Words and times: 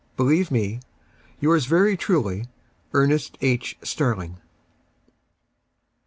Believe 0.17 0.49
me, 0.49 0.79
Yours 1.39 1.67
very 1.67 1.95
truly, 1.95 2.47
ERNEST 2.91 3.37
H. 3.39 3.77
STARLING. 3.83 4.37